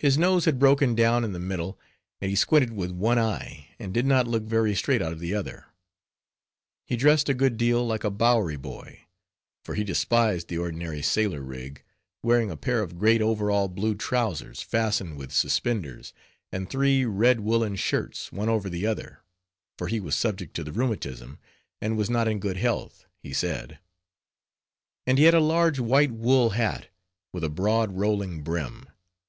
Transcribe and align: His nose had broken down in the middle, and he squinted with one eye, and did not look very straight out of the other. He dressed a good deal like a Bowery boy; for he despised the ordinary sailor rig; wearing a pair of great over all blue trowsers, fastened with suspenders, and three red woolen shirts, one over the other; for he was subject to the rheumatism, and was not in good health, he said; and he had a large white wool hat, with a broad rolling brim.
His 0.00 0.18
nose 0.18 0.46
had 0.46 0.58
broken 0.58 0.96
down 0.96 1.22
in 1.22 1.30
the 1.32 1.38
middle, 1.38 1.78
and 2.20 2.28
he 2.28 2.34
squinted 2.34 2.72
with 2.72 2.90
one 2.90 3.20
eye, 3.20 3.68
and 3.78 3.94
did 3.94 4.04
not 4.04 4.26
look 4.26 4.42
very 4.42 4.74
straight 4.74 5.00
out 5.00 5.12
of 5.12 5.20
the 5.20 5.32
other. 5.32 5.66
He 6.84 6.96
dressed 6.96 7.28
a 7.28 7.34
good 7.34 7.56
deal 7.56 7.86
like 7.86 8.02
a 8.02 8.10
Bowery 8.10 8.56
boy; 8.56 9.02
for 9.64 9.76
he 9.76 9.84
despised 9.84 10.48
the 10.48 10.58
ordinary 10.58 11.02
sailor 11.02 11.40
rig; 11.40 11.84
wearing 12.20 12.50
a 12.50 12.56
pair 12.56 12.80
of 12.82 12.98
great 12.98 13.22
over 13.22 13.48
all 13.48 13.68
blue 13.68 13.94
trowsers, 13.94 14.60
fastened 14.60 15.16
with 15.16 15.30
suspenders, 15.30 16.12
and 16.50 16.68
three 16.68 17.04
red 17.04 17.38
woolen 17.38 17.76
shirts, 17.76 18.32
one 18.32 18.48
over 18.48 18.68
the 18.68 18.86
other; 18.88 19.20
for 19.76 19.86
he 19.86 20.00
was 20.00 20.16
subject 20.16 20.52
to 20.56 20.64
the 20.64 20.72
rheumatism, 20.72 21.38
and 21.80 21.96
was 21.96 22.10
not 22.10 22.26
in 22.26 22.40
good 22.40 22.56
health, 22.56 23.06
he 23.20 23.32
said; 23.32 23.78
and 25.06 25.16
he 25.16 25.22
had 25.26 25.34
a 25.34 25.38
large 25.38 25.78
white 25.78 26.10
wool 26.10 26.50
hat, 26.50 26.88
with 27.32 27.44
a 27.44 27.48
broad 27.48 27.92
rolling 27.96 28.42
brim. 28.42 28.88